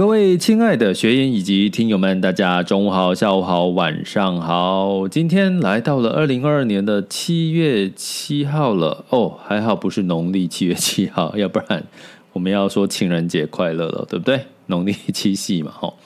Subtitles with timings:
[0.00, 5.06] 各位亲爱的学员以及听友们，大家中午好、下午好、晚上好。
[5.06, 11.84] 今天来到了二零二二年的七月七号了哦，还好不是农历七月七号，要不然
[12.32, 14.40] 我们要说情人节快乐了，对不对？
[14.68, 15.98] 农历七夕嘛，吼。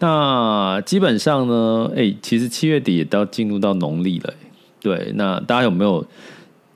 [0.00, 4.34] 那基本上呢，哎，其实七月底也都要进入到农历了，
[4.80, 5.12] 对。
[5.14, 6.04] 那大家有没有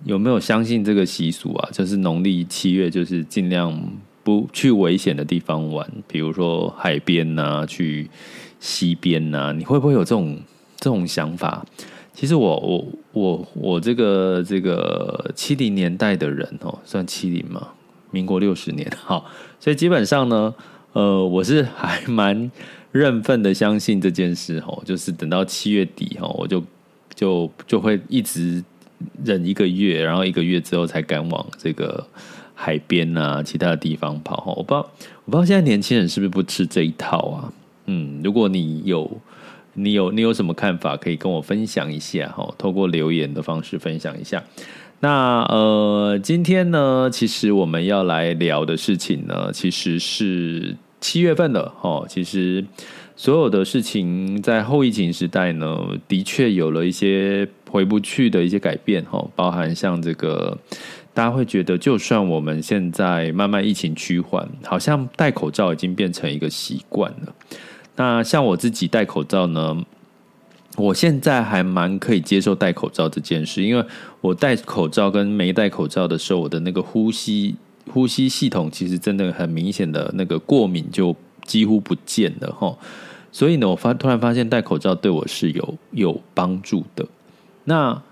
[0.04, 1.68] 有没有相信这个习俗啊？
[1.72, 3.76] 就是农历七月，就是尽量。
[4.24, 8.10] 不去危险的地方玩，比如说海边呐、去
[8.58, 10.38] 溪边呐、你会不会有这种
[10.78, 11.64] 这种想法？
[12.14, 17.68] 其实我我我我这个这个七零年代的人哦，算七零嘛，
[18.10, 19.26] 民国六十年， 好，
[19.60, 20.54] 所以基本上呢，
[20.94, 22.50] 呃，我是还蛮
[22.92, 26.64] 认份的，相信这件事哦，就是等到七月底哈，我就
[27.14, 28.64] 就就会一直
[29.22, 32.06] 忍一个月，然后一个月之后才敢往这个。
[32.54, 34.90] 海边啊，其他的地方跑，我不知道，
[35.24, 37.52] 我不知道现在年轻人是不是不吃这一套啊？
[37.86, 39.20] 嗯，如果你有，
[39.74, 44.42] 你有，你有什么看法，可以跟我分享一下哈，透过留言的方式分享一下。
[45.00, 52.06] 那呃，今天呢，其实我们要来聊的事情呢，其实是七月份的哈。
[52.08, 52.64] 其实
[53.16, 55.78] 所有的事情在后疫情时代呢，
[56.08, 60.56] 的确有了一些回不去的一些改变哈，包含像这个。
[61.14, 67.32] 大家会觉得，就算我们现在慢慢疫情趋缓，好像戴口罩已经变成一个习惯了。
[67.96, 69.80] 那像我自己戴口罩呢，
[70.76, 73.86] 我现在还蛮可以接受戴口罩这件事，因为
[74.20, 77.54] 我戴口罩跟没戴口罩的时候，我的那个呼吸
[77.88, 81.14] 呼吸系统其实真的很明显的那个过敏就
[81.44, 82.76] 几乎不见了哈。
[83.30, 87.06] 所以呢，我发突然发现戴口罩对我是有有帮助的。
[87.62, 88.02] 那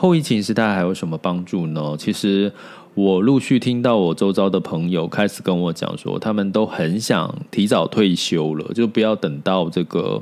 [0.00, 1.94] 后疫情时代还有什么帮助呢？
[1.98, 2.50] 其实
[2.94, 10.18] 我陆续听到我周遭的朋友开始跟我讲说，他们都很想提早退休了，就不要等到这个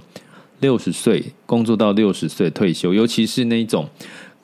[0.59, 2.93] 六十岁工作到六十岁退休。
[2.93, 3.89] 尤其是那种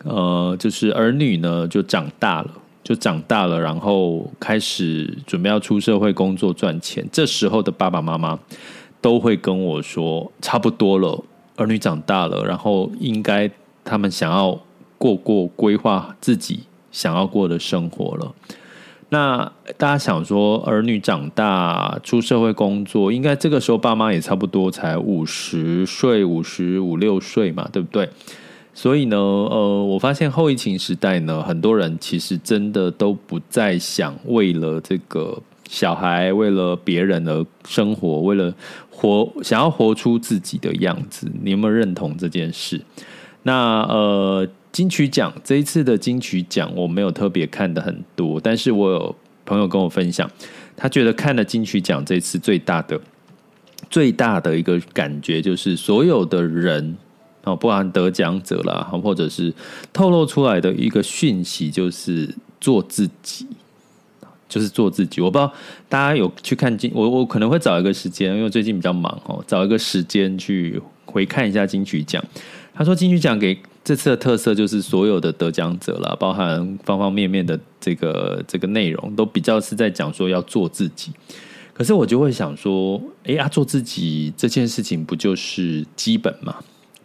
[0.05, 2.51] 呃，就是儿女呢就长大了，
[2.85, 7.05] 就长大了，然后开始准备要出社会工作赚钱。
[7.11, 8.39] 这时候的爸爸妈妈
[9.01, 11.25] 都会跟我说，差不多了，
[11.57, 13.51] 儿女长大了，然后应该
[13.85, 14.57] 他们想要。
[15.05, 16.61] 过过规划自己
[16.91, 18.33] 想要过的生活了。
[19.11, 28.09] 那大家想说，儿女长大出社会工作，应该这个时候爸妈也差不多才五十岁、五十五六岁嘛，对不对？
[28.73, 35.39] 所以呢，呃，我发现后疫情时代呢，很多人其实真的都不再想为了这个
[35.69, 38.55] 小孩、为了别人而生活，为了
[38.91, 41.31] 活想要活出自己的样子。
[41.43, 42.81] 你有没有认同这件事？
[43.43, 44.49] 那呃。
[44.75, 49.15] 金曲奖这一次的金曲奖，我没有特别看的很多，但是我有
[49.47, 50.29] 朋友跟我分享，
[50.77, 53.01] 他觉得看了金曲奖这次最大的
[53.89, 56.97] 最大的一个感觉，就是所有的人
[57.45, 59.55] 哦，不管得奖者啦，或者是
[59.93, 63.47] 透露出来的一个讯息，就是做自己，
[64.49, 65.21] 就是做自己。
[65.21, 65.53] 我不知道
[65.89, 72.21] 大家有去看金，我我可能会找一个时间，因为最近比较忙哦，找一个时间去回看一下金曲奖。
[72.75, 73.57] 他说金曲奖给。
[73.85, 81.13] 这次的特色就是所有的得奖者啦，包含方方面面的这个这个内容，都比较是在讲说要做自己。
[81.75, 86.57] 可是我就会想说，哎呀，做自己这件事情不就是基本嘛？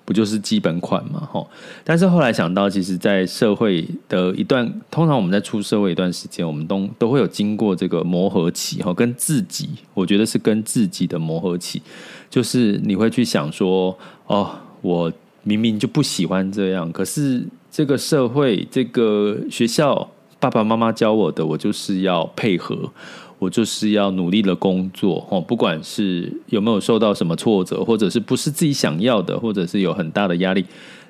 [0.06, 1.28] 不就是基本款嘛？
[1.32, 1.48] 吼！
[1.84, 11.82] 但是后来想到，其实，在社会的一段，通常我们在出社会一段时间，我们都都会有经过这个磨合期，哈，跟自己，我觉得是跟自己的磨合期，
[12.30, 13.98] 就是你会去想说，
[14.28, 14.50] 哦，
[14.82, 15.12] 我。
[15.50, 20.08] 明明就不喜欢这样，可是这个社会、这个学校，
[20.40, 22.78] 爸爸妈妈教我的，我就是要配合，
[23.40, 25.26] 我就是要努力的工作。
[25.32, 30.64] 哦，不管是有没有受到什么挫折，或者是不是自己想要的，或者是有很大的压力，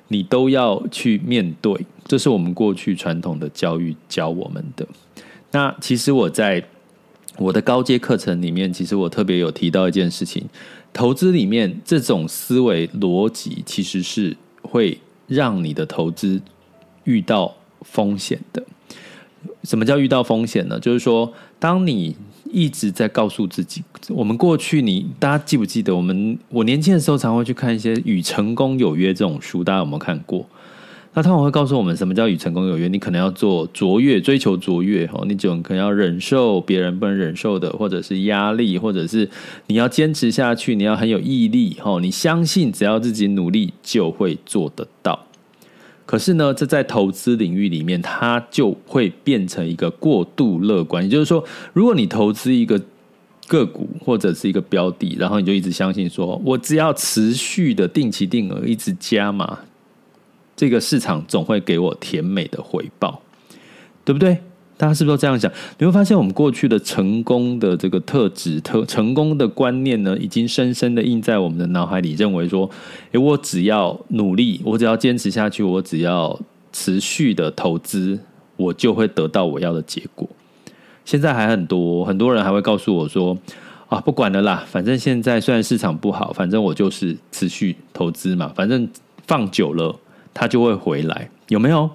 [0.08, 1.74] 你都要去面对，
[2.06, 4.88] 这是我们过去传统的教育教我们的。
[5.52, 6.64] 那其实我在
[7.36, 10.42] 我的高阶课程里面，其实我特别有提到一件事情：
[10.92, 16.40] 投资里面这种思维逻辑，其实是会让你的投资
[17.04, 18.62] 遇到风险的。
[19.64, 20.78] 什么叫遇到风险呢？
[20.78, 22.16] 就是说，当你
[22.50, 25.94] 一直在告诉自己，我们过去你大家记不记得？
[25.94, 30.46] 我们我年轻的时候常会去看一些《与成功有约》这种书，大家有没有看过？
[31.12, 32.86] 那他们会告诉我们什么叫与成功有约？
[32.86, 39.28] 你可能要做卓越，追求卓越哦，你总可能要忍受别人不能忍受的，或者是压力，或者是
[39.66, 45.26] 你要坚持下去，你要很有毅力哦，你相信只要自己努力就会做得到。
[46.06, 51.02] 可是呢，这在投资领域里面，它就会变成一个过度乐观。
[51.04, 52.80] 也就是说，如果你投资一个
[53.48, 59.58] 个股或者是一个标的，然后你就一直相信说，我只要持续的定期定额一直加码，
[60.60, 63.22] 这个市场总会给我甜美的回报，
[64.04, 64.36] 对不对？
[64.76, 65.50] 大家是不是都这样想？
[65.78, 72.12] 你会发现，我们过去的成功的这个特质、特成功的观念呢，已经深深的印在我们的脑海里。
[72.12, 72.68] 认为说，
[73.12, 76.38] 诶，我只要努力，我只要坚持下去，我只要
[76.74, 78.18] 持续的投资，
[78.58, 80.28] 我就会得到我要的结果。
[81.06, 83.34] 现在还很多很多人还会告诉我说，
[83.88, 88.86] 啊，不管了啦，反正现在虽然市场不好，反正我就是持续投资嘛，反正
[89.26, 89.98] 放久了
[90.34, 91.90] 它就会回来，有没有？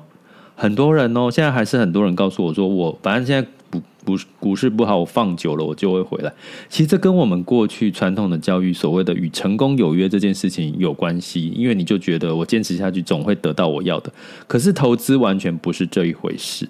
[0.58, 6.32] 很多人哦，现在还是很多人告诉我说，我反正现在股股股市不好，我放久了我就会回来。
[6.70, 14.10] 其实这跟我们过去传统的教育所谓的与成功有约这件事情有关系，因为你就觉得我坚持下去总会得到我要的。
[14.48, 16.70] 可是投资完全不是这一回事，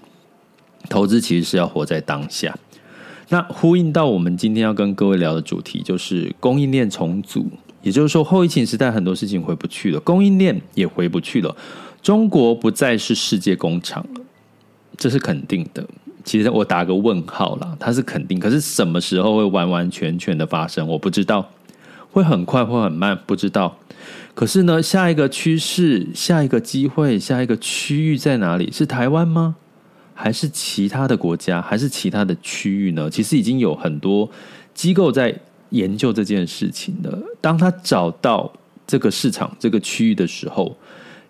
[0.90, 2.58] 投资其实是要活在当下。
[3.30, 7.46] 那呼应到我们今天要跟各位聊的主题，就是供应链重组，
[7.86, 11.56] 也就是说后疫情时代很多事情回不去了，供应链也回不去了。
[12.02, 14.22] 中国不再是世界工厂了，
[14.98, 15.88] 这是肯定的。
[16.24, 18.40] 其实我打个问号啦，它是肯定。
[18.40, 21.48] 可是什么时候会完完全全的发生，我不知道。
[22.12, 23.78] 会很快，会很慢，不知道。
[24.34, 28.72] 可是呢，下一个趋势、下一个机会、下一个区域在哪里？
[28.72, 29.56] 是台湾吗？
[30.16, 31.62] 还是其他的国家？
[31.62, 33.10] 还是其他的区域呢？
[33.10, 34.28] 其实已经有很多
[34.74, 35.38] 机构在
[35.76, 37.22] 研究这件事情的。
[37.40, 38.52] 当他找到
[38.88, 40.76] 这个市场、这个区域的时候，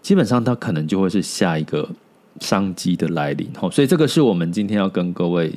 [0.01, 1.89] 基本上，他可能就会是下一个
[2.39, 5.53] 商机的来临，所以这个是我们今天要跟各位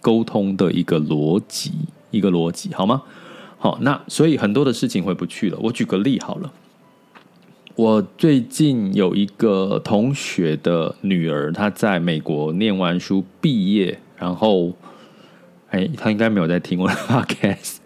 [0.00, 1.72] 沟通的一个逻辑，
[2.10, 3.02] 一个逻辑，好吗？
[3.58, 5.58] 好，那所以很多的事情回不去了。
[5.60, 6.52] 我举个例好了，
[7.74, 14.72] 我最近有一个同学的女儿，她在美国念完书毕业，然后，
[15.70, 17.81] 哎，她应该没有在听我的 podcast。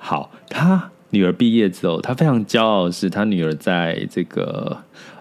[0.00, 4.76] 好，他女儿毕业之后，他非常骄傲是，他女儿在这个。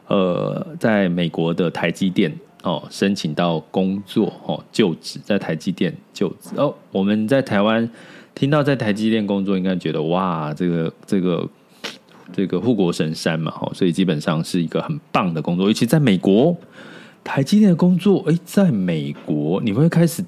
[0.07, 6.73] 呃，在美国的台积电哦，申请到工作哦，就职在台积电就职哦。
[6.91, 7.87] 我们在台湾
[8.33, 11.47] 听到在台积电工作，应该觉得哇，这个这个
[12.33, 15.67] 这个护国神山嘛，哦，所以基本上是一个很棒的工作。
[15.67, 16.57] 尤其在美国，
[17.23, 20.25] 台积电的工作，诶，在美国你会开始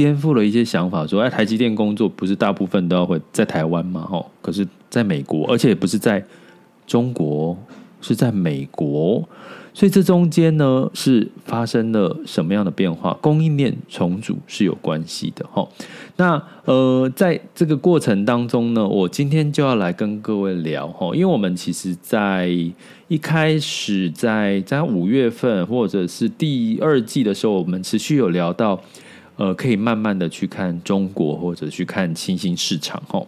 [0.00, 4.08] 颠覆了一些想法，说哎，台积电工作不是大部分都要会在台湾吗？
[4.10, 6.24] 哦，可是在美国，而且不是在
[6.86, 7.56] 中国。
[8.02, 9.28] 是在美国，
[9.74, 13.12] 所以这中间呢是发生了什么样的变化？
[13.20, 15.68] 供应链重组是有关系的哈。
[16.16, 22.48] 那呃，在这个过程当中呢，我今天就要来跟各位聊哈，因为我们其实，在
[23.08, 28.80] 一开始在在五月份或者是第二季的时候，我们持续有聊到，
[29.40, 33.26] 呃，可以慢慢的去看中国或者去看新兴市场哈。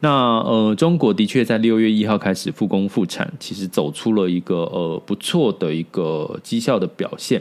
[0.00, 7.40] 那呃，中国的确在六月一号开始复工复产，其实走出了一个呃不错的一个绩效的表现。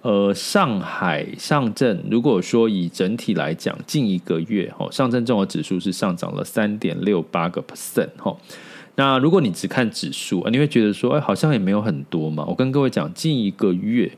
[0.00, 8.34] 呃，上海上证如果说以整体来讲，近一个月哈，上证综合指数是上涨了三点六八个 percent 哈。
[8.94, 12.46] 那如果你只看指数，你会觉得说，哎，好像也没有很多嘛。
[12.48, 14.10] 我跟各位讲，近一个月，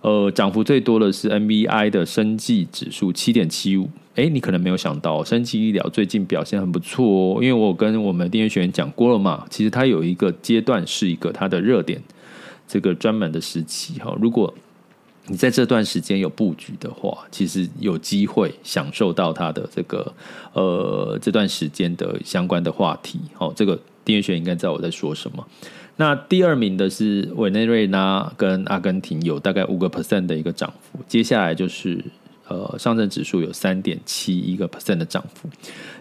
[0.00, 3.88] 呃，涨幅最多的是 NBI 的生技指数七点七五。
[4.14, 7.38] 哎，你可能没有想到，生技医疗最近表现很不错哦。
[7.42, 12.00] 因为我跟我们订阅学员讲过了嘛，其实它有一个阶段是一个它的热点，
[12.66, 14.16] 这个专门的时期哈。
[14.20, 14.54] 如果
[15.26, 20.14] 你在这段时间有布局的话，其实有机会享受到它的这个
[20.54, 23.20] 呃这段时间的相关的话题。
[23.34, 25.46] 好，这个订阅学员应该知道我在说什么。
[25.96, 31.00] 那第二名的是委内瑞拉跟阿根廷，有大概五个 percent 的一个涨幅。
[31.08, 32.04] 接下来就是。
[32.48, 35.50] 呃，上证指数有三点七一个 percent 的涨幅，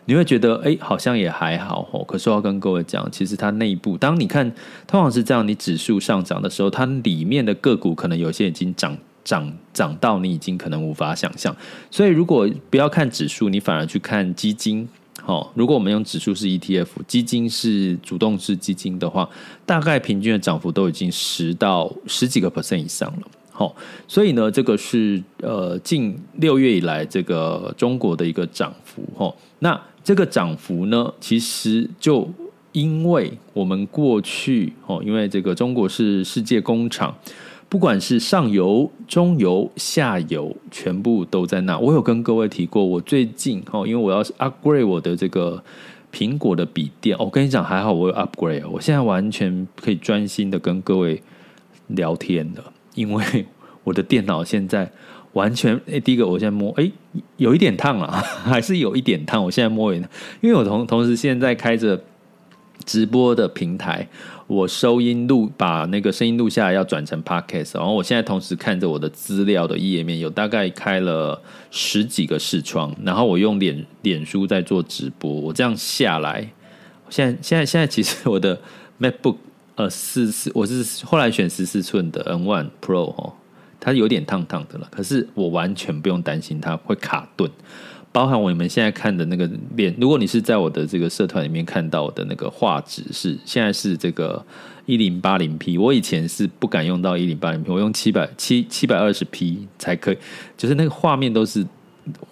[0.05, 2.03] 你会觉得哎，好像也还好哦。
[2.03, 4.53] 可是我要跟各位讲，其实它内部，当你看
[4.85, 11.57] 通常是这样，你指数上涨的时候，它里面的个股可能有些已经涨涨涨到你已经可能无法想象。
[11.89, 14.87] 所以如果不要看指数，你反而去看基金。
[15.25, 19.27] 好，如果我们用指数是 ETF，基金是主动式基金的话，
[19.65, 23.27] 大概平均的涨幅都已经十到十几个 percent 以上了。
[23.49, 23.75] 好，
[24.07, 29.01] 所以呢，这个是呃近六月以来这个中国的一个涨幅。
[29.17, 32.31] 哈，那这个涨幅呢，其实就
[32.73, 37.17] 因为我们过去哦，因为这个中国是世界工厂，
[37.67, 41.77] 不管是上游、中游、下游，全部都在那。
[41.77, 45.61] 我有跟各位提过，我最近哦，因为我要 upgrade 我的这个
[46.13, 51.21] 苹果的笔电，我跟你讲，还好我有 upgrade，我现在完全可以专心的跟各位
[51.87, 52.71] 聊天了。
[52.93, 53.45] 因为
[53.83, 54.89] 我的电脑现在
[55.33, 56.89] 完全， 哎，第一个我现在摸，哎，
[57.37, 58.09] 有一点烫了，
[58.45, 59.43] 还是有一点烫。
[59.43, 62.01] 我现在摸一点，因为我同同时现在开着
[62.85, 64.07] 直播的平台，
[64.47, 76.51] 我收音录，把那个声音录下来要转成 podcast，然后我现在同时看着我的资料的页面，有大概开了十几个视窗，然后我用脸脸书在做直播，我这样下来，
[77.09, 78.59] 现在现在现在其实我的
[78.99, 79.37] MacBook。
[79.77, 83.33] 呃，四四，我是后来选十四寸的 N One Pro 哦，
[83.77, 87.51] 它有点烫烫的了，可是我完全不用担心它会卡顿，
[88.15, 89.45] 包含我们现在看的那个
[89.75, 94.41] 脸，如果你是在我的这个社团里面看到的那个画质是现在是这个
[94.85, 100.17] 一零八零 P，我以前是不敢用到一零八零 P，我用七百七七百二十 P 才可以，
[100.55, 101.67] 就是那个画面都是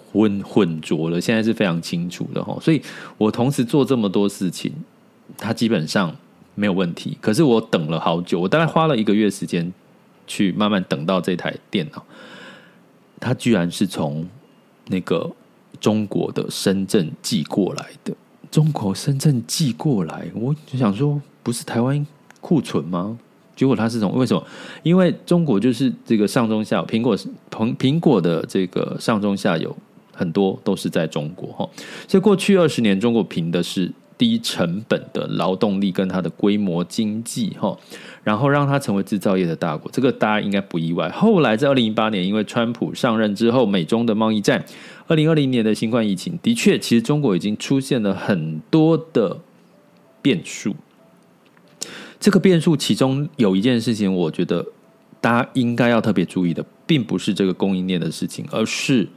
[0.10, 2.82] 混混浊了，现在是非常清楚的哈，所以
[3.18, 4.72] 我同时做这么多事情，
[5.38, 6.16] 它基本上。
[6.56, 9.74] 没有问题，可是我等了好久，我大概花了一个月时间
[10.28, 12.06] 去慢慢等到这台电脑，
[13.20, 14.24] 它居然是从
[14.90, 15.32] 那个
[15.84, 18.14] 中国的深圳寄过来的。
[18.50, 22.08] 中国深圳寄过来，我就想说，不是台湾
[22.40, 23.18] 库存吗？
[23.54, 24.42] 结果它是从为什么？
[24.82, 27.18] 因为中国就是这个上中下游，苹果
[27.52, 29.76] 苹苹果的这个上中下游
[30.14, 31.70] 很多都是在中国哈，
[32.08, 33.92] 所以过去二十年中国凭的是。
[34.16, 37.76] 低成本的劳动力跟它的规模经济，哈，
[38.24, 41.10] 然后让它成为制造业的大国，这个大家应该不意外。
[41.10, 44.64] 后来在二零一八年，因为川普上任之后，美中的贸易战，
[45.08, 49.40] 二零二零年的新冠疫情，的确，其实中国已经出现了很多的
[50.22, 50.76] 变数。
[52.20, 54.66] 这个变数其中有一件事情，我觉得
[55.20, 59.08] 大家应该要特别注意的，并不是这个供应链的事情，而是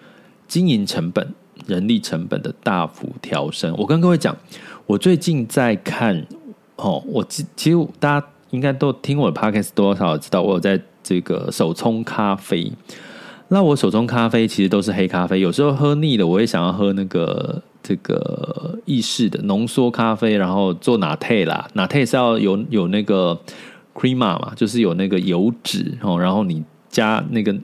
[0.49, 1.35] 经营成本、
[1.67, 3.75] 人力成本的大幅调升。
[3.79, 4.37] 我跟各位讲。
[4.89, 6.25] 我最近在看，
[6.77, 12.71] 哦，我其其实大家应该都听我的 podcast 多少知道，我有在这个手冲咖啡。
[13.49, 21.69] 那我手冲咖啡其实都是黑咖啡，有时候喝腻了，我也想要喝那个这个意式的浓缩咖啡，然后做拿铁啦。
[21.75, 23.39] 拿铁是要有有那个
[23.95, 27.55] crema 嘛，就是有那个油脂哦，然后你加那个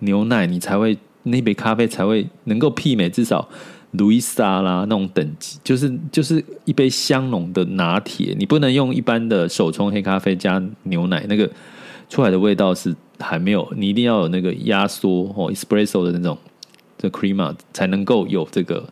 [0.00, 3.48] 牛奶，你才会那杯咖啡才会能够媲美至少。
[3.92, 11.50] 路易莎啦，那种等级就是就是一杯香浓的拿铁，你不能用一般的手冲黑咖啡加牛奶，那个
[12.06, 16.36] 出来的味道是还没有，你一定要有那个压缩哦，espresso 的那种
[16.96, 18.88] 这 crema 才能够有这个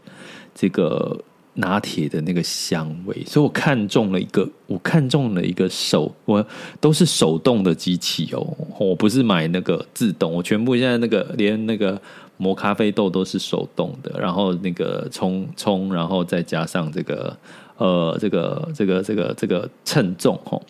[0.55, 1.19] 这个
[1.55, 3.25] 拿铁的那个香味。
[3.27, 6.47] 所以我看中了一个，我看中了一个手，我
[6.81, 12.01] 都是手动的机器哦，我不是买那个自动，我全部现在那个连那个。
[12.39, 17.35] 磨咖啡豆都是手动的，然后那个冲冲，然后再加上这个
[17.79, 20.63] 呃，这个这个这个这个称重吼。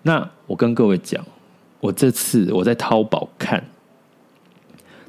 [0.00, 1.22] 那我跟各位讲，
[1.80, 3.64] 我这次我在淘宝看，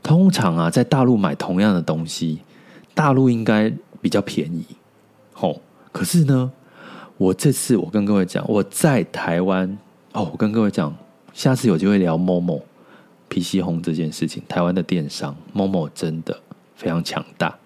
[0.01, 2.41] 通常啊，在大陆买同样的东西，
[2.93, 4.65] 大陆应该比较便宜，
[5.33, 5.61] 吼。
[5.91, 6.51] 可是呢，
[7.17, 9.77] 我这次我跟各位讲，我在台湾
[10.13, 10.95] 哦，我跟各位讲，
[11.33, 12.61] 下次有机会聊 Momo。
[13.33, 16.37] PC Home 这件事情，台湾的电商某某真的
[16.75, 17.57] 非常强大。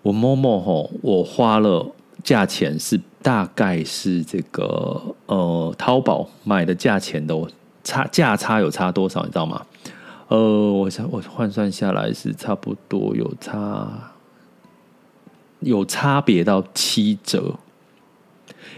[0.00, 1.90] 我某某吼，我花了
[2.22, 7.36] 价钱是大概是这个呃淘宝买的价钱的
[7.84, 9.64] 差价差有差多少，你知道吗？
[10.28, 13.86] 呃，我想我换算下来是差不多有差
[15.60, 17.54] 有差别到七折。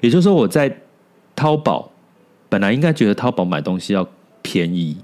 [0.02, 0.82] 也就是说，我在
[1.34, 1.90] 淘宝
[2.48, 4.06] 本来应该觉得淘宝买东西要
[4.42, 4.98] 便宜。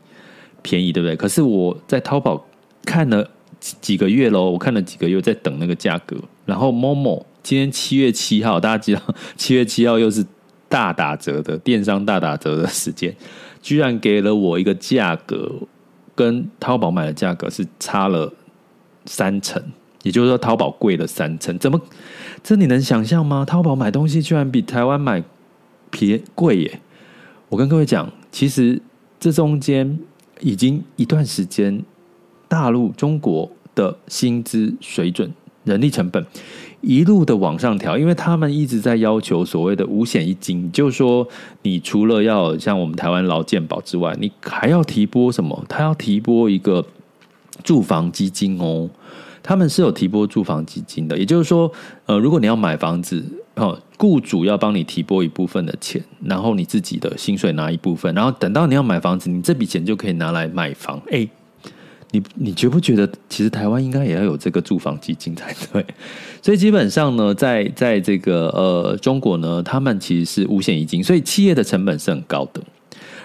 [0.64, 1.16] 便宜对不对？
[1.16, 2.40] 可是我在淘宝
[2.85, 3.28] 看了
[3.59, 6.16] 几个月喽，我看了几个月在等那个价格。
[6.47, 9.02] 然后 Momo 今天七月七号，大家知道
[9.37, 10.25] 七月七号又是
[10.68, 13.12] 大打折的电商大打折的时间，
[13.62, 15.50] 居然给了我一个价格，
[16.14, 18.35] 跟淘宝买的价格是差了
[19.07, 19.62] 三成，
[20.02, 21.57] 也就是说淘宝贵了三成。
[21.59, 21.81] 怎么？
[22.42, 23.45] 这你能想象吗？
[23.47, 25.23] 淘宝买东西居然比台湾买
[25.90, 26.81] 便宜贵耶！
[27.49, 28.83] 我跟各位讲，其实
[29.21, 29.99] 这中间
[30.40, 31.85] 已经一段时间，
[32.49, 35.33] 大陆中国的薪资水准、
[35.64, 36.26] 人力成本
[36.83, 41.27] 一路的往上调，因为他们一直在要求所谓的五险一金，就是说，
[41.62, 45.65] 你除了要像我们台湾劳健保之外，你还要提拨什么？
[45.69, 46.85] 他要提拨一个
[47.65, 48.91] 住房基金哦。
[49.45, 51.71] 他们是有提拨住房基金的，也就是说，
[52.07, 53.25] 呃，如果你要买房子，
[53.57, 61.03] 哦，雇主要帮你提拨一部分的钱，然后你自己的薪水拿一部分，然后等到你要买房子，你这笔钱就可以拿来买房。
[61.11, 61.29] 哎，
[62.12, 65.85] 你你觉不觉得，其实台湾应该也要有这个住房基金才对？
[66.40, 72.62] 所以基本上呢，在在这个呃中国呢，他们其实是五险一金，所以企业的成本是很高的。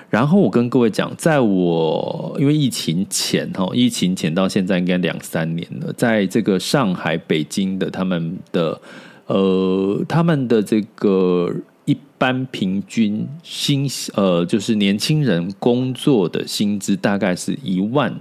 [0.10, 8.80] 然后我跟各位讲，在我因为疫情前哈，疫情前到现在应该两三年了，在这个上海、北京的他们的
[9.26, 11.54] 呃，他们的这个
[11.84, 18.18] 一般平均薪呃，就是年轻人工作的薪资大概是一万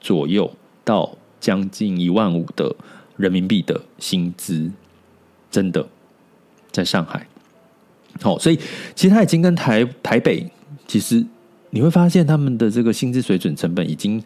[0.00, 0.50] 左右
[0.84, 2.74] 到将近一万五的
[3.16, 4.70] 人民币的薪资，
[5.50, 5.86] 真的
[6.70, 7.26] 在上海。
[8.20, 8.56] 好，所以
[8.94, 10.50] 其实他已经跟台台北。
[10.86, 11.24] 其实
[11.70, 14.22] 你会发现，他们的这个薪资水准成本已经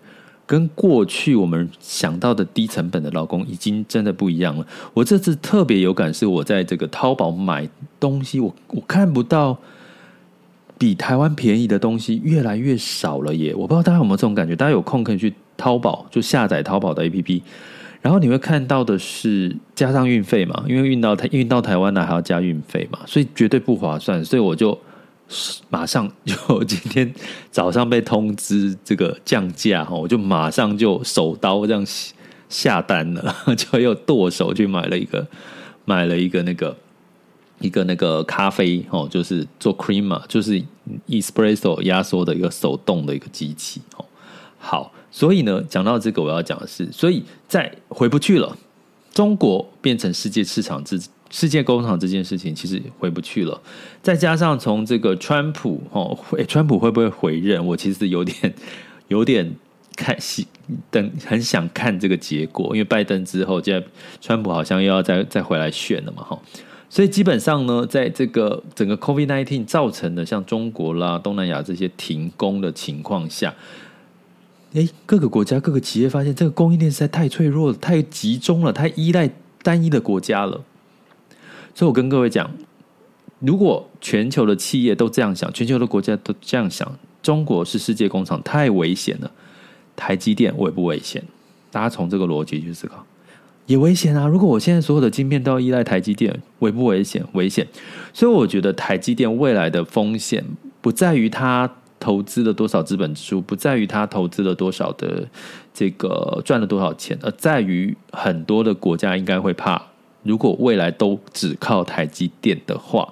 [0.46, 4.66] 跟过去我们想到的低成本的劳工已经真的不一样了。
[4.94, 9.58] 我这次特别有感，是我在这个淘宝买东西，我我看不到
[10.78, 13.54] 比台湾便宜的东西越来越少了耶！
[13.54, 14.54] 我不知道大家有没有这种感觉？
[14.54, 17.42] 大家有空可以去淘宝，就下载淘宝的 APP，
[18.00, 24.24] 然后你会看到的是加上运费嘛，因为运到台运到台湾来还要加运费嘛，所以绝对不划算。
[24.24, 24.78] 所以我就。
[25.70, 27.10] 马上 就今天
[27.50, 31.82] 早上被通知这个降价哈，我就马上就手刀这样
[32.50, 35.26] 下单了， 就又剁手去买了一个
[35.86, 36.76] 买了一个那个
[37.60, 40.62] 一个那个咖啡哦，就是做 cream 嘛，就是
[41.08, 44.04] espresso 压缩的一个手动的一个机器哦。
[44.58, 48.56] 好，所以呢，讲到这个我要讲的是，所以在回不去了，
[49.12, 51.00] 中国变成世界市场之。
[51.34, 53.58] 世界工厂这件事情其实回不去了，
[54.02, 56.14] 再加上从这个川普哦，
[56.46, 57.64] 川普会不会回任？
[57.64, 58.54] 我其实有点
[59.08, 59.50] 有点
[59.96, 60.46] 看戏，
[60.90, 63.86] 等很想看这个结果，因为拜登之后，现在
[64.20, 66.38] 川普好像又要再再回来选了嘛，哈，
[66.90, 73.54] 所以基本上呢，在这个整个 COVID-19 造成的像中国啦、东南亚这些停工的情况下，
[74.74, 79.30] 诶，各个国家各个企业发现这个供应链实在太脆弱了，太集中了，太依赖
[79.62, 80.62] 单一的国家了。
[81.74, 82.50] 所以我跟各位讲，
[83.40, 89.30] 如果全球的企业都这样想，全球的国家都这样想，中国是世界工厂，太危险了。
[89.94, 91.22] 台积电危不危险？
[91.70, 93.04] 大家从这个逻辑去思考，
[93.66, 94.26] 也危险啊！
[94.26, 97.22] 如果我现在所有的晶片都要依赖台积电，危不危险？
[97.34, 97.66] 危险。
[98.14, 100.44] 所以我觉得台积电未来的风险
[100.80, 101.70] 不在于它
[102.02, 105.28] 投资了多少资本支出，不在于他投资了多少的
[105.72, 109.80] 这个赚了多少钱，而在于很多的国家应该会怕。
[110.24, 113.08] 如果未来都只靠台积电的话，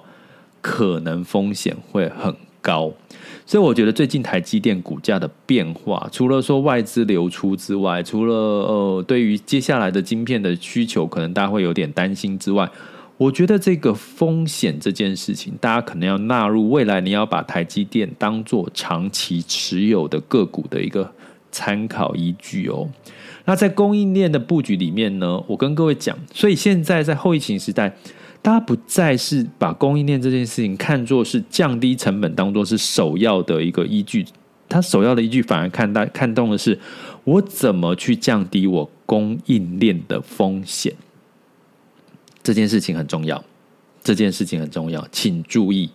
[0.59, 2.91] 可能风险会很高。
[3.45, 12.69] 所以我觉得最近台积电股价的变化，除了说外资流出之外，除了呃对于接下来的晶片的需求，可能大家会有点担心之外，
[13.21, 21.13] 我觉得这个风险这件事情，大家可能要纳入未来，你要把台积电当做长期持有的个股的一个
[21.51, 22.89] 参考依据哦。
[23.45, 27.95] 那在供应链的布局里面呢，我跟各位讲，所以现在在后疫情时代，
[28.41, 34.25] 大家不再是把供应链这件事情看作是降低成本当做是首要的一个依据，
[34.67, 36.79] 它首要的依据反而看待看重的是
[37.25, 40.95] 我怎么去降低我供应链的风险，
[42.43, 43.43] 这件事情很重要，
[44.03, 45.89] 这件事情很重要，请注意，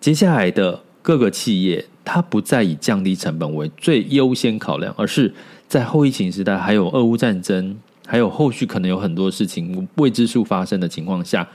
[0.00, 5.34] 接下来的各个企业，它不再以降低成本为最优先考量，而是。
[5.68, 11.48] 在后疫情时代，还有俄乌战争，还有后续可能有很多事情未知数发生的情况下，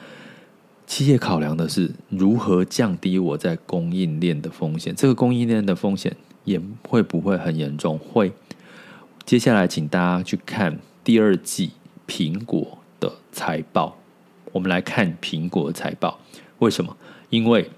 [0.86, 4.94] 企业考量的是如何降低我在供应链的风险。
[4.94, 6.14] 这个供应链的风险
[6.44, 7.98] 也会不会很严重？
[7.98, 8.34] 会。
[9.26, 11.72] 接下来，请大家去看第二季
[12.06, 14.01] 苹果的财报。
[14.52, 16.20] 我们来看苹果的财报，
[16.60, 16.96] 为什么？
[17.30, 17.70] 因为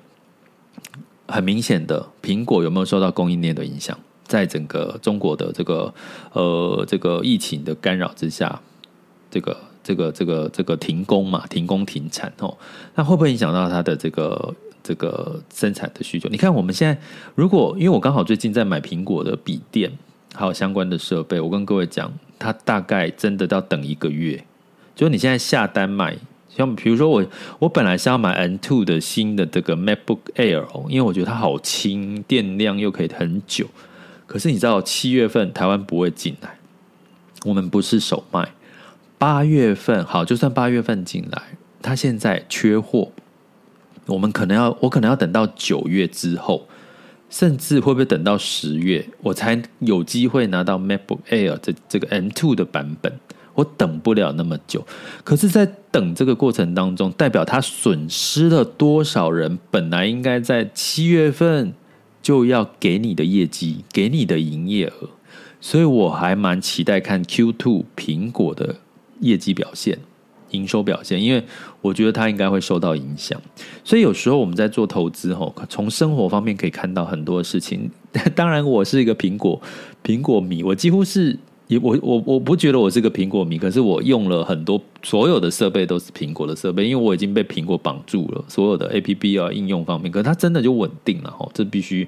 [1.28, 3.98] 很明显的，苹果有没有受到供应链的影响？
[4.26, 5.94] 在整个中国的这个
[6.32, 8.60] 呃这个疫情的干扰之下，
[9.30, 12.58] 这个这个这个这个停工嘛，停工停产哦，
[12.96, 16.28] 那会不会影响到它的这个这个生产的需求？
[16.30, 17.00] 你看我们现在
[17.36, 19.92] 如果因为我刚好最近在买苹果的笔电，
[20.34, 24.44] 还有相关的设备，我跟各位讲，它大概真的要等一个月。
[24.96, 26.18] 就你现在下单买，
[26.56, 27.26] 像比如说我，
[27.60, 33.68] 我本来是要买 M2 的新的这个 MacBook Air，因为我觉得它好轻，电量又可以很久。
[34.26, 36.58] 可是你知道，七月份台湾不会进来，
[37.46, 38.50] 我们不是首卖。
[39.18, 41.42] 八月份好，就算八月份进来，
[41.82, 43.12] 它现在缺货，
[44.06, 46.68] 我们可能要，我可能要等到九月之后。
[47.30, 53.12] 甚至会不会等到十月，我才有机会拿到 MacBook Air 这这个 M2 的版本？
[53.56, 54.86] 我等不了那么久。
[55.24, 61.74] 可是，在等这个过程当中，代表他损失了多少人本来应该在七月份
[62.22, 65.10] 就要给你的业绩，给你的营业额。
[65.60, 68.76] 所以我还蛮期待看 Q2 苹果的
[69.20, 70.00] 业绩表现。
[70.52, 71.44] 营收表现，因为
[71.82, 73.42] 我觉得它应该会受到影响，
[73.84, 77.90] 所以有时候我们在做投资吼，从生活方面可以看到很多事情。
[78.36, 79.60] 当然，我是一个苹果
[80.04, 81.36] 苹果迷，我几乎是
[81.68, 92.08] 也我我我不觉得我是个苹果迷，可是我用了很多所有的设备都是苹果的设备，因为我已经被苹果绑住了，所有的 APP 啊应用方面，可是它真的就稳定了吼，这必须。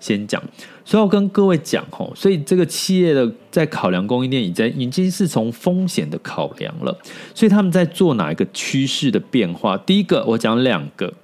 [0.00, 0.42] 先讲，
[0.84, 6.94] 所以要跟各位讲吼，所以这个企业的在考量供应链，已经已经是从风险的考量了，
[7.34, 9.78] 所以他们在做哪一个趋势的变化？
[9.78, 11.14] 第一个，我讲两个，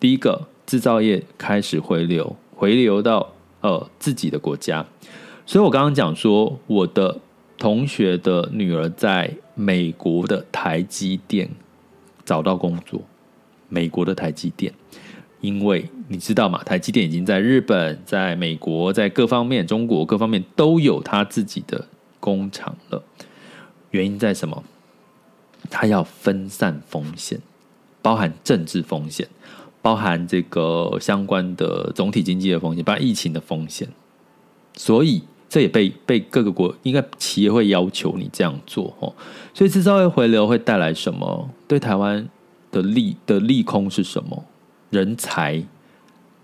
[0.00, 4.86] 第一个制造业开始回流，回流到呃自己的国家，
[5.46, 7.20] 所以我刚刚讲说，我的
[7.58, 11.48] 同学的女儿在美国的台积电
[12.24, 13.00] 找到工作，
[13.68, 14.72] 美国的台积电。
[15.40, 21.86] 因为你知道嘛，台积电已经在日本、在美国、在各方面、中国各方面都有他自己的
[22.18, 23.02] 工厂了。
[23.90, 24.64] 原因在什么？
[25.68, 27.38] 他要分散风险，
[28.00, 29.28] 包含政治风险，
[29.82, 33.86] 包含这个相关的总体经济的风险，包含疫情的风险。
[34.76, 35.22] 所以
[35.54, 39.14] 这也被被各个国应该企业会要求你这样做哦。
[39.54, 41.48] 所以制造业回流会带来什么？
[41.68, 42.28] 对台湾
[42.72, 44.46] 的利的利空是什么？
[44.90, 45.62] 人才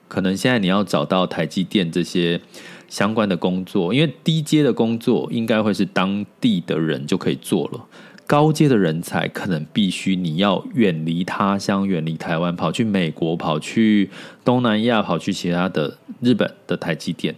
[0.07, 2.40] 可能现在你要找到台积电这些
[2.88, 7.85] 相关的工作，因为低阶的工作应该会是当地的人就可以做了，
[8.29, 14.09] 高阶的人才可能必须你要远离他乡，远离台湾，跑去美国，跑去
[14.44, 17.35] 东南亚，跑去其他的日本的台积电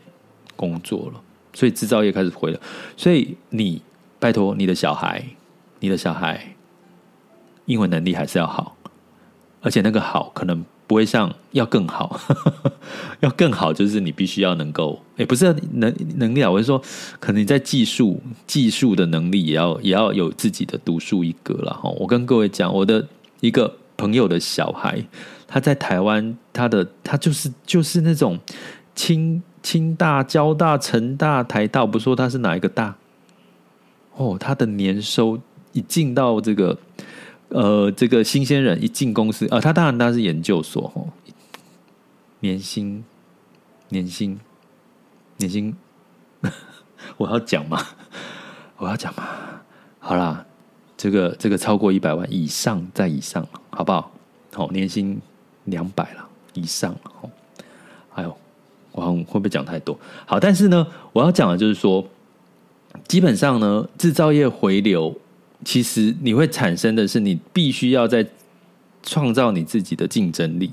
[0.55, 2.61] 工作了，所以制造业开始回了。
[2.97, 3.83] 所以你
[4.19, 5.25] 拜托你的小孩，
[5.81, 6.55] 你的小孩
[7.67, 8.77] 英文能力还是要好，
[9.61, 10.65] 而且那个好可能。
[10.85, 12.21] 不会像要更好，
[13.21, 16.83] 要更好就是你必须要能够，也不是能能力啊，我是说，
[17.19, 21.89] 可能你在技术技术的能力也要也要有自己的独树一格了哈。
[21.99, 23.09] 我跟各位讲，我的
[23.41, 25.03] 一个朋友的小孩，
[25.47, 28.39] 他在台湾，他的他就是就是那种
[28.95, 32.97] 清清大、交大、成大、台大，不说他是哪一个大
[34.17, 35.39] 哦，他的年收
[35.73, 36.79] 一进到这个。
[37.55, 41.13] 呃，这个新鲜人一进公司，呃，他当然他是研究所哦，
[42.41, 43.05] 年薪，
[43.91, 44.41] 年薪，
[45.37, 45.77] 年薪，
[47.19, 47.79] 我要讲吗？
[48.79, 49.29] 我要讲吗？
[49.99, 50.47] 好啦，
[50.97, 54.11] 这个这个超过一百万以上，在以上，好不好？
[54.55, 55.21] 好，年薪
[55.65, 57.31] 两百了以上，哦，
[58.15, 58.35] 哎呦，
[58.93, 59.99] 我会不会讲太多？
[60.27, 62.07] 好，但是呢，我要讲的就是说，
[63.09, 65.15] 基本上呢，制造业回流。
[65.65, 68.27] 其实你会产生的是，你必须要在
[69.01, 70.73] 创造你自己的竞争力，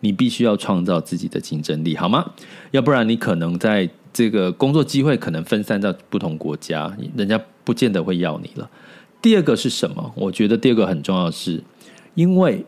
[0.00, 2.32] 你必须要创造自己的竞争力，好吗？
[2.72, 8.68] 要不然你可能在这个工作机会可能分散到不同国家，人家不见得会要你了。
[9.22, 10.12] 第二个是什么？
[10.16, 11.62] 我觉得第二个很重要是，
[12.16, 12.66] 因为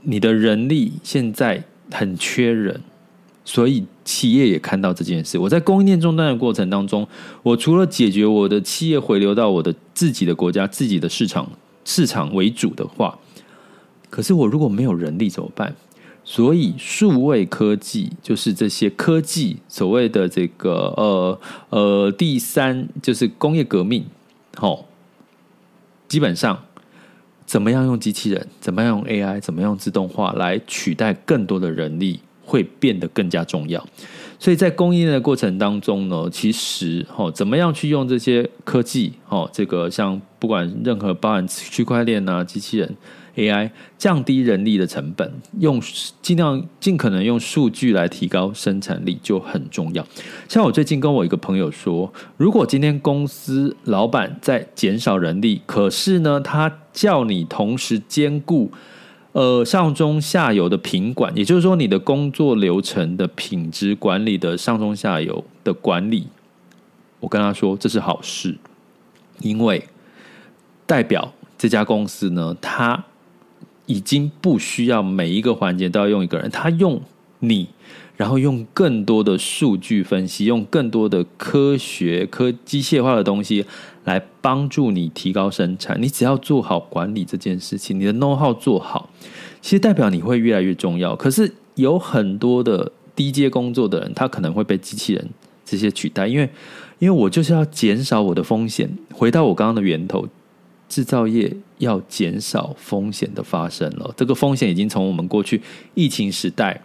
[0.00, 2.80] 你的人力现在很缺人。
[3.44, 5.38] 所以企业也看到这件事。
[5.38, 7.06] 我在供应链中断的过程当中，
[7.42, 11.50] 我除了解决我的企业回流到我的自己的国家、自己的市场
[11.84, 13.18] 市场为主的话，
[14.10, 15.74] 可是我如果没有人力怎么办？
[16.24, 24.04] 所以数位科技就是这些科技所谓的这个呃呃第三就是工业革命，
[24.54, 24.84] 齁，
[26.06, 26.62] 基本上
[27.44, 32.20] 怎么样用机器人，怎么样用 AI，怎么样用自动化来取代更多的人力。
[32.52, 33.82] 会变得更加重要，
[34.38, 42.94] 所以在供应链的过程当中呢，其实哦，怎么样去用这些科技哦，这个像不管任何包含区块链啊、机器人、
[43.36, 45.80] AI，降低人力的成本，用
[46.20, 50.06] 尽量尽可能用数据来提高生产力就很重要。
[50.46, 58.70] 像我最近跟我一个朋友说，如果今天公司老板在减少人力，可是呢，他叫你同时兼顾。
[59.32, 66.26] 呃，上中下游的品管，也就是说，你的工作流程的品质管理的上中下游的管理，
[67.18, 68.58] 我跟他说这是好事，
[69.40, 69.88] 因为
[70.86, 73.04] 代表这家公司呢，他
[73.86, 77.00] 已经不需要每一个环节都要用一个人，他用
[77.38, 77.68] 你，
[78.22, 83.66] 然后用更多的数据分析，用更多的科学、科机械化的东西
[84.04, 86.00] 来帮助你提高生产。
[86.00, 89.10] 你只要做好管理这件事情，你的 know how 做好，
[89.60, 91.16] 其实代表你会越来越重要。
[91.16, 95.28] 可是有很多的低阶工作的人，他可能会被机器人
[95.64, 96.48] 这些取代，因为。
[97.00, 100.24] 因为我就是要减少我的风险，回到我刚刚的源头，
[100.88, 104.14] 制造业要减少风险的发生了。
[104.16, 105.60] 这个风险已经从我们过去
[105.94, 106.80] 疫情时代，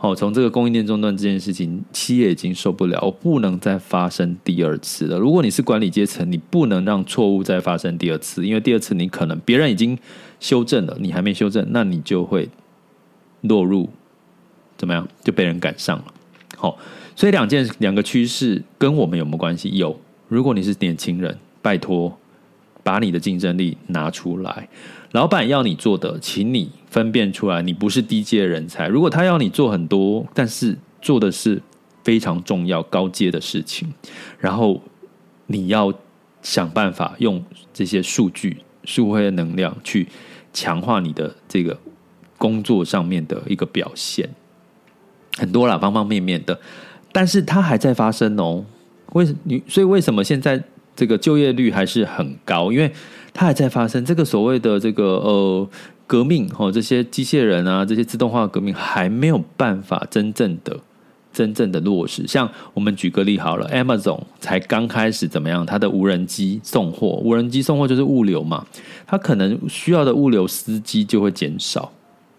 [0.00, 5.18] 好，从这个供应链中断这件事情，企业已经受不了，我不能再发生第二次了。
[5.18, 9.98] 如果你是管理阶层，你不能让错误再发生第二次，因为第二次你可能别人已经
[10.38, 12.48] 修正了，你还没修正，那你就会
[13.40, 13.90] 落入
[14.76, 16.04] 怎么样，就被人赶上了。
[16.56, 16.78] 好。
[17.16, 19.76] 所以两件两个趋势跟我们有没有关系？
[19.76, 19.98] 有。
[20.28, 22.16] 如果你是年轻人，拜托
[22.84, 24.68] 把你的竞争力拿出来。
[25.12, 28.88] 老板要你做的，请你分辨出来，你不是低阶人才。
[28.88, 31.62] 如果他要你做很多，但是做的是
[32.04, 33.92] 非常重要高阶的事情，
[34.38, 34.82] 然后
[35.46, 35.92] 你要
[36.42, 37.42] 想办法用
[37.72, 40.06] 这些数据、数会的能量去
[40.52, 41.78] 强化你的这个
[42.36, 44.28] 工作上面的一个表现，
[45.38, 46.58] 很多啦，方方面面的。
[47.12, 48.64] 但是它还在发生哦，
[49.14, 49.62] 为什你？
[49.66, 50.62] 所以为什么现在
[50.94, 52.70] 这个就业率还是很高？
[52.70, 52.92] 因为
[53.38, 54.04] 它还在发生。
[54.04, 55.68] 这个所谓的这个呃
[56.08, 60.76] 革命哦，这些机械人啊，这些自动化革命还没有办法真正的、
[61.32, 62.26] 真正的落实。
[62.26, 65.64] 像我们举个例好了，Amazon 才刚开始怎么样？
[65.64, 68.66] 它的无人机送货，无人机送货就是物流嘛，
[69.06, 71.92] 它可能需要的物流司机就会减少，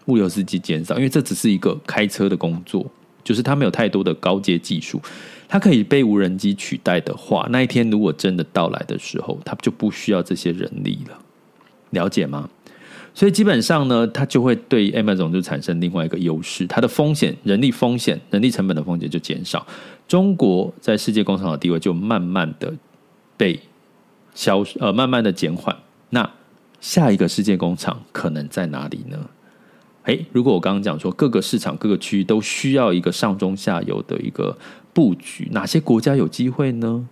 [0.04, 2.84] 物流司机减少，因为这只是一个开车的工作。
[3.22, 5.00] 就是它没有太多的高阶技术，
[5.52, 11.18] 它可以被无人机取代的话，那一天如果真的到来的时候，它就不需要这些人力了，
[11.90, 12.48] 了解吗？
[13.12, 19.66] 所以基本上呢，它就会对 Amazon 就产生另外一个优势，它的风险、人力风险、人力成本的风险就减少。
[20.06, 22.72] 中国在世界工厂的地位就慢慢的
[23.36, 23.58] 被
[24.32, 25.76] 消呃，慢慢的减缓。
[26.10, 26.30] 那
[26.80, 29.18] 下一个世界工厂可能在哪里呢？
[30.04, 34.56] 诶，如果我刚刚讲说各个市场、各个区域都需要一个上中下游的一个
[34.92, 37.08] 布局，哪些国家有机会呢？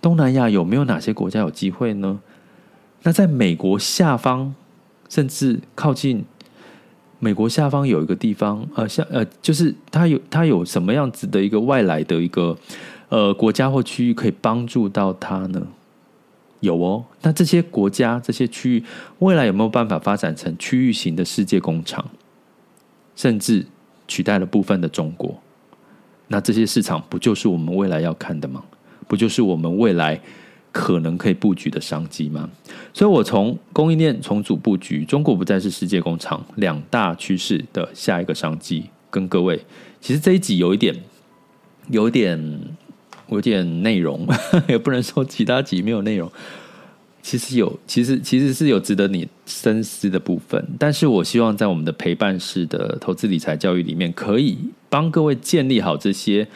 [0.00, 2.20] 东南亚有没有哪些国家有机会呢？
[3.02, 4.54] 那在美国下方，
[5.08, 6.24] 甚至靠近
[7.18, 12.56] 美国下方有一个地方，呃，像呃，就是它有它有什么样子的一个外来的一个
[13.08, 15.66] 呃国家或区域可以帮助到它呢？
[16.60, 18.84] 有哦，那这些国家、这些区域
[19.18, 22.04] 未来有没有办法发展成区域型的世界工厂？
[23.16, 23.66] 甚至
[24.08, 25.40] 取代了部分的中国，
[26.28, 28.64] 那这些市场不就是我们未来要看的吗？
[29.06, 30.20] 不就是我们未来
[30.72, 32.48] 可能可以布局的商机吗？
[32.92, 39.60] 所以，我从供应链重组布局，中国不再是世界工厂两大趋势的下一个商机，跟各位，
[40.00, 40.94] 其实这一集有一点，
[41.90, 42.60] 有点，
[43.28, 44.26] 有点内容，
[44.66, 46.30] 也不能说其他集没有内容。
[47.22, 50.62] 其实有，其实其实是有值得你深思的部分。
[50.78, 54.58] 但是我希望在我们的陪伴式的投资理财教育里面，可以
[54.94, 56.46] 帮各位建立好这些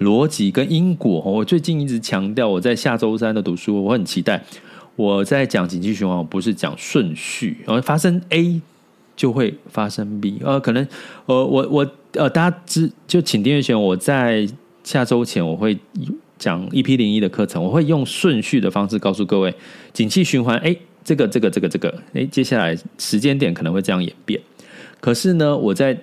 [0.00, 1.22] 逻辑跟因果。
[1.24, 4.44] 我最近一直强调，我在下周三的读书，我很期待
[4.96, 8.60] 我在讲景气循环，我不是讲顺序，然后发生 A
[9.16, 10.38] 就会发生 B。
[10.44, 10.86] 呃，可能
[11.24, 14.46] 呃，我我呃，大家知就请订阅学员，我在
[14.84, 15.78] 下周前我会。
[16.38, 19.54] 讲 EP 零一的课程，我会用顺序的方式告诉各位，
[19.94, 24.38] 景气循环，哎，这个这个这个这个，哎，接下来时间点可能会这样演变。
[25.00, 25.98] 可是呢，我在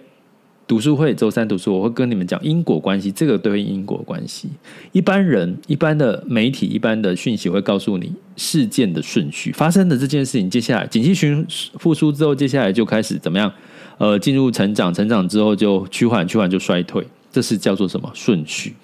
[0.66, 4.50] 读书会周三读书，我会跟你们讲因果关系，这个对应因果关系。
[4.94, 11.46] 一般人、一般的媒体、一般的讯息会告诉你事件的顺序，发生的这件事情，接下来景气循
[11.78, 13.52] 复苏之后，接下来就开始怎么样？
[13.98, 18.76] 呃，进入成长，成长之后就趋缓，趋缓就衰退，这是叫做什么顺序？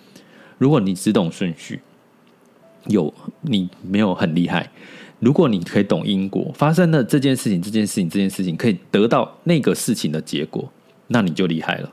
[0.57, 1.79] 如果你只懂顺序，
[2.87, 3.11] 有
[3.41, 4.69] 你没有很厉害。
[5.19, 10.71] 如果你可以懂因果，发生了这件事情，这件事情，这件事情可以得到那个事情的结果，
[11.09, 11.91] 那你就厉害了。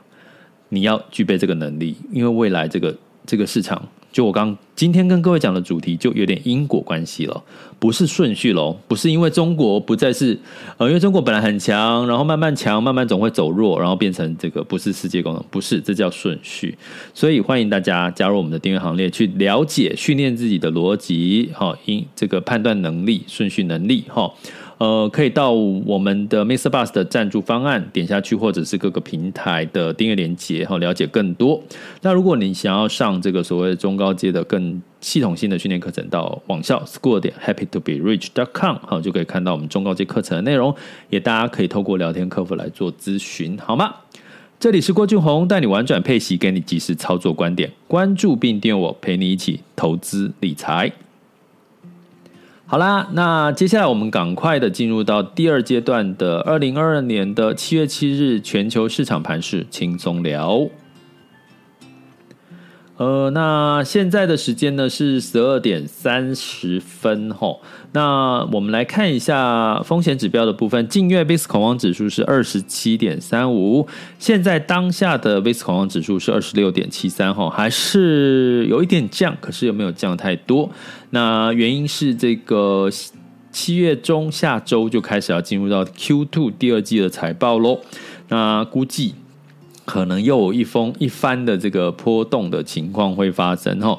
[0.69, 3.81] 你要具备这个能力，因为未来这个这个市场。
[4.09, 7.43] 就我刚今天跟各位讲的主题，就有点因果关系了，
[7.77, 10.39] 不是顺序喽，不是因为中国不再是
[10.77, 16.75] 呃，因为中国本来很强，然后慢慢强，慢慢总会走弱，然后变成这个不是世界工厂，不是，这叫顺序。
[17.13, 24.33] 所以欢迎大家加入我们的订阅行列，去了解训练自己的逻辑，哈，因这个判断能力、顺序能力，哈，
[24.77, 26.69] 呃，可以到我们的 Mr.
[26.69, 31.59] Bus 的赞助方案点下去，或者是各个平台的订阅链接，哈，了解更多。
[32.01, 40.75] 那如果你想要上这个所谓中高阶的更系统性的训练课程，到网校 school 点 happy to be rich dot com，哈，就可以看到我们中高阶课程的内容。
[41.09, 43.93] 也大家可以透过聊天客服来做咨询，好吗？
[44.59, 47.71] 这里是郭俊宏，带你玩转配息，给你及时操作观点。
[47.87, 50.91] 关注并订阅我，陪你一起投资理财。
[52.69, 60.67] 好啦，那接下来我们赶快的进入到第二阶段的二零二二年的七月七日全球市场盘势轻松聊。
[62.97, 67.61] 呃，那现在的时间呢是十二点三十分吼。
[67.91, 70.87] 那我们来看一下风险指标的部分。
[70.87, 80.67] 近月 VIX 恐慌指数是二十七点三五，现在当下的 VIX 恐慌指数是二十六点七三吼，还是有一点降，可是又没有降太多。
[81.11, 82.89] 那原因是这个
[83.51, 87.79] 七月中下周就开始要进入到 Q two 第二季的财报喽。
[88.29, 89.13] 那估计。
[89.87, 93.97] 可能又有一封一番的这个波动的情况会发生哈。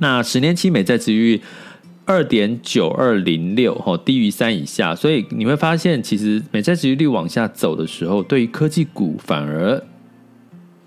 [0.00, 1.42] 那十年期美债殖利率
[2.04, 9.80] 二点九二零六哈，低于三以下，所以你会发现，其实美债殖利率往下走的时候，对于科技股反而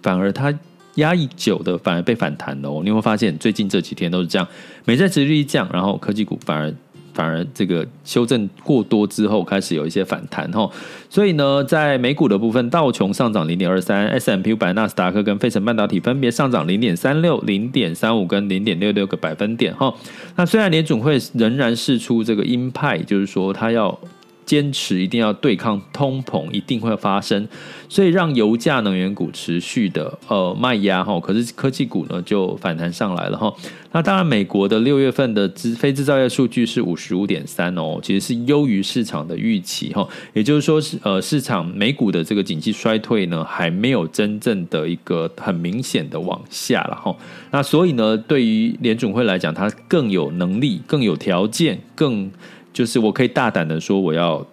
[0.04, 0.54] 反而它
[0.96, 2.84] 压抑久的反而被反弹了。
[2.84, 4.46] 你会发现最近这几天都是这样，
[4.84, 6.76] 美债殖利率降，然后科技股反而。
[7.16, 10.70] 反而这个修正过多之后，开始有一些反弹哈，
[11.10, 19.92] 所以呢，在美股的部分，道琼上涨零点二三，S M P 五百、纳斯达克跟费城半导体分别上涨零点三六、零点三五跟零点六六个百分点哈。
[20.36, 23.98] 那虽然联准会仍然释出这个鹰派，就是说它要。
[24.46, 27.48] 坚持一定要对抗通膨，一定会发生，
[27.90, 33.54] 所以让油价、能源股持续的呃卖压哈，可是科技股呢就反弹上来了哈。
[33.92, 40.08] 那当然，美国的六月份的制非制造业数据是五十五点三哦，其实是优于市场的预期哈。
[40.34, 47.16] 也就是说是呃市场美股的这个景气衰退呢还没有真正的一个很明显的往下了哈。
[47.52, 52.30] 那所以呢，对于联准会来讲，它更有能力、更有条件、更。
[52.76, 54.46] 就是我可以大胆的说，我要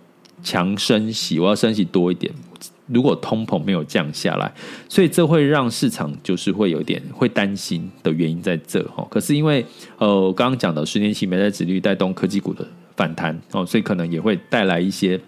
[0.45, 2.33] 强升息，我要升息多一点。
[2.87, 4.53] 如果通膨没有降下来，
[4.89, 9.05] 所以这会让市场就是会有点会担心的原因在这哈。
[9.11, 9.67] 可是因为
[9.99, 12.65] 呃，我刚刚讲的十年期美债殖率带动科技股的
[12.97, 15.19] 反弹哦，所以可能也会带来一些。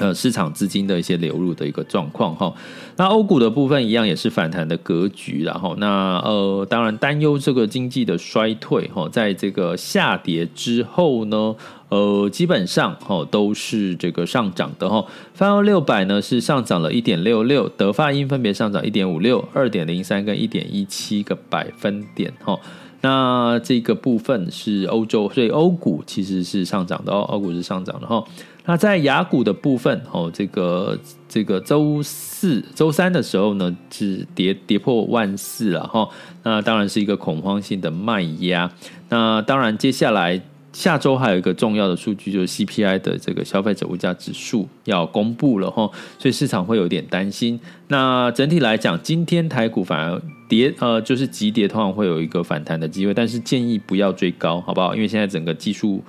[0.00, 2.50] 呃，市场资金的一些流入的一个状况哈，
[2.96, 11.54] 那欧股的部分一样也是反弹的格局，然后那呃，当然担忧这个经济的衰退哈，在这个下跌之后呢，
[11.90, 22.58] 呃，基本上哈都是这个上涨的哈，泛欧六百呢是上涨了一点六六，德法英分别上涨一点五六、二点零三跟一点一七个百分点哈。
[23.02, 28.24] 那这个部分是欧洲，所以欧股其实是上涨的哦，欧股是上涨的哈。
[28.70, 30.96] 那在雅股的部分哦，这个
[31.28, 36.08] 这个周四、周三的时候呢，是跌跌破万四了哈。
[36.44, 38.70] 那当然是一个恐慌性的卖压。
[39.08, 40.40] 那当然接下来。
[40.72, 47.58] 下周还有一个重要的数据，就是 CPI 的这个消费者物价指数要公布了哈，所以市场会有点担心。
[47.88, 54.94] 那整体来讲，今天台股反而跌，呃，就是急跌，通常会有一个反弹的机会，但是建议不要追高，好不好？
[54.94, 56.00] 因为现在整个技术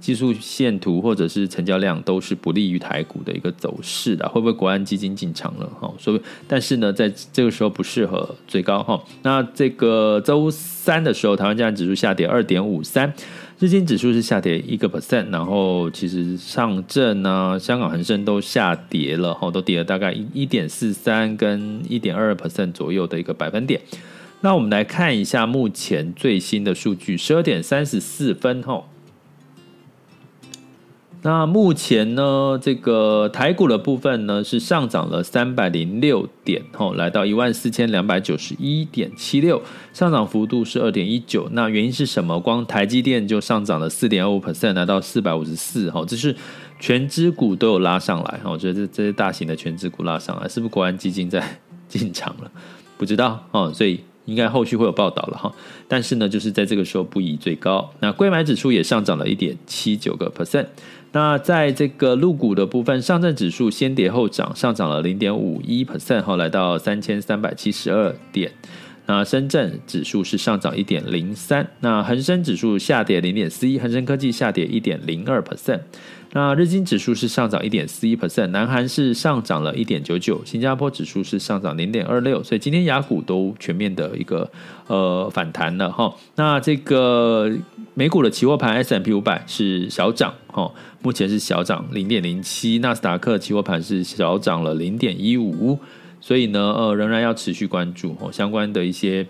[0.00, 5.92] 技术线图或者是成交量都是不利于台股的一个走势的，会不会国安基金进场了哈？
[5.98, 9.00] 所以，但是呢，在这个时候不适合最高哈。
[9.22, 13.12] 那这个周三的时候，台湾加权指数下跌二点五三。
[13.58, 23.78] 日经指数是下跌一个 percent，然后其实上证啊、香港恒生都下跌了，哈，都跌了大概一一点四三跟一点二 percent 左右的一个百分点。
[24.40, 28.82] 那我们来看一下目前最新的数据，十二点三十四分，哈。
[31.22, 39.60] 那目前呢，这个台股的部分呢是上涨了三百零六点，吼，来到一万四千两百九十一点七六，
[39.92, 41.46] 上涨幅度是二点一九。
[41.52, 42.40] 那原因是什么？
[42.40, 46.34] 光台积电就上涨了四点二五 percent，来到四百五十四，吼，这是
[46.78, 52.50] 权值股都有拉上来，哈，我觉得这这些大型的权值股拉上来，是不是国安基金在 进场了？
[52.96, 54.00] 不知道，哦，所以。
[54.26, 55.52] 应该后续会有报道了哈，
[55.88, 57.90] 但是呢，就是在这个时候不宜最高。
[57.98, 60.66] 那柜买指数也上涨了一点七九个 percent。
[61.12, 68.52] 那在这个陆股的部分，上证指数先跌后涨，上涨了零点五一 percent，后来到三千三百七十二点。
[69.06, 75.80] 那深圳指数是上涨一点零三，那恒生指数下跌零点四一，恒生科技下跌一点零二 percent。
[76.32, 84.48] 那日经指数是上涨一点四一 percent，南韩是上涨了一点九九，新加坡指数是上涨零点二六，所以今天雅股都全面的一个
[84.86, 86.14] 呃反弹了哈。
[86.36, 87.50] 那这个
[88.00, 90.72] 美股的期货盘 S M P 五百是小涨哈，
[91.02, 95.78] 目前是小涨零点零七，纳斯达克期货盘是小涨了零点一五，
[96.18, 99.26] 所以呢呃仍然要持续关注哦相关的一些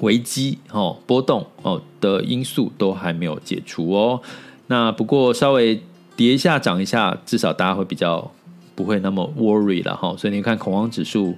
[0.00, 4.22] 危机哦波动哦的因素都还没有解除哦。
[4.68, 5.78] 那不过稍微。
[6.14, 8.30] 跌一下涨一下，至少大家会比较
[8.74, 10.14] 不会那么 worry 了哈。
[10.16, 11.34] 所以你看恐慌指数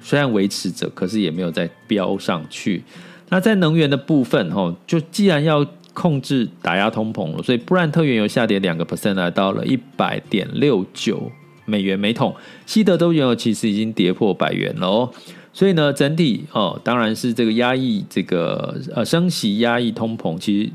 [0.00, 2.82] 虽然维持着，可是也没有再飙上去。
[3.28, 5.64] 那在能源的部分哈，就既然要
[6.00, 11.28] 控制打压通膨了，所以布兰特原油下跌两个 percent，来到了一百点六九
[11.64, 12.32] 美元每桶。
[12.64, 15.10] 西德都原油其实已经跌破百元了哦。
[15.52, 20.70] 所以呢，整体哦，当然是这个压抑这个呃升息压抑通膨，其实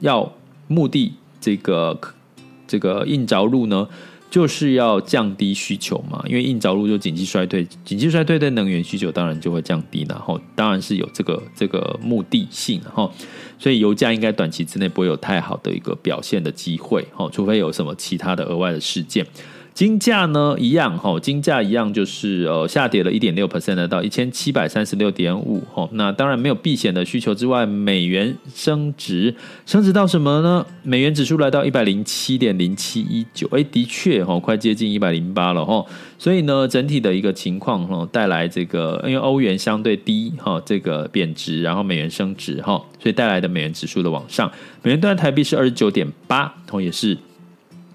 [0.00, 0.30] 要
[0.68, 1.98] 目的这个。
[2.68, 3.86] 这个硬着陆呢，
[4.36, 13.10] 就是要降低需求嘛，因为硬着陆就紧急衰退，紧急衰退对能源需求当然就会降低，然后当然是有这个这个目的性然后，
[13.58, 19.26] 所以油价应该短期之内不会有太好的一个表现的机会哈，除非有什么其他的额外的事件。
[19.76, 25.86] 金价呢一样哈，金价一样就是呃下跌了一点六 percent 到一千七百三十六点五哈。
[25.92, 29.34] 那当然没有避险的需求之外，美元升值，
[29.66, 30.64] 升值到什么呢？
[30.82, 35.84] 美元指数来到一百零七点零七一九，哎，的确哈，快接近一百零八了哈。
[36.18, 44.50] 所以呢，整体的一个情况哈，带来这个因为欧元相对低哈，这个贬值，然后美元升值哈，所以带来的美元指数的往上。
[44.82, 47.18] 美元兑台币是二十九点八，同也是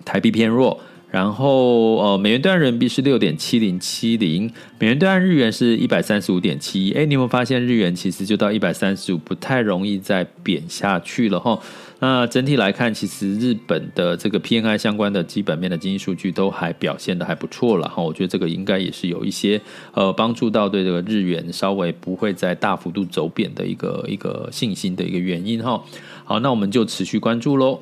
[0.05, 0.79] 台币偏弱。
[1.11, 4.49] 然后，呃，美元兑人民币是六点七零七零，
[4.79, 6.93] 美元兑日元是一百三十五点七一。
[6.93, 11.59] 哎，你有没有发现日元其实就到一百三十五，不太容易再贬下去了哈？
[11.99, 18.01] 那整体来看，其实日本的这个 P N I 相关的基本面的经济数据都还表现的还不错了哈。
[18.01, 19.59] 我觉得这个应该也是有一些
[19.93, 25.83] 呃帮助到对这个日元稍微不会再大幅度走贬的一个一个信心的一个原因哈。
[26.23, 27.81] 好，那我们就持续关注喽。